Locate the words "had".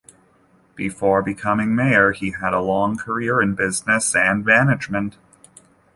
2.31-2.55